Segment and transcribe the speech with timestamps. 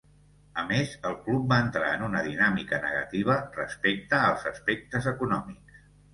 [0.59, 5.87] A més, el club va entrar en una dinàmica negativa respecte als aspectes econòmics.